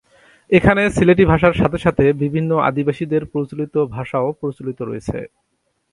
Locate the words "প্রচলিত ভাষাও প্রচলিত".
3.33-4.79